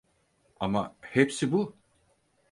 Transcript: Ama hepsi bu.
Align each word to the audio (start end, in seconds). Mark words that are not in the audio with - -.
Ama 0.59 0.95
hepsi 1.01 1.51
bu. 1.51 1.75